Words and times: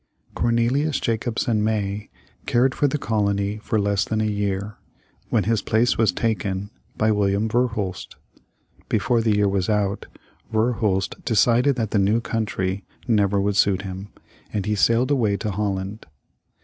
Cornelius 0.33 0.99
Jacobsen 0.99 1.63
May 1.63 2.09
cared 2.47 2.73
for 2.73 2.87
the 2.87 2.97
colony 2.97 3.57
for 3.57 3.79
less 3.79 4.03
than 4.03 4.19
a 4.19 4.23
year, 4.25 4.77
when 5.29 5.43
his 5.43 5.61
place 5.61 5.95
was 5.95 6.11
taken 6.11 6.71
by 6.97 7.11
William 7.11 7.47
Verhulst. 7.47 8.15
Before 8.89 9.21
the 9.21 9.35
year 9.35 9.47
was 9.47 9.69
out, 9.69 10.07
Verhulst 10.51 11.23
decided 11.23 11.75
that 11.75 11.91
the 11.91 11.99
new 11.99 12.19
country 12.19 12.83
never 13.07 13.39
would 13.39 13.55
suit 13.57 13.83
him, 13.83 14.07
and 14.51 14.65
he 14.65 14.73
sailed 14.73 15.11
away 15.11 15.37
to 15.37 15.51
Holland. 15.51 16.07